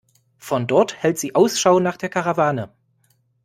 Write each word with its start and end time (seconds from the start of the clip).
Von 0.39 0.65
dort 0.65 0.95
hält 1.03 1.19
sie 1.19 1.35
Ausschau 1.35 1.79
nach 1.79 1.95
der 1.95 2.09
Karawane. 2.09 2.71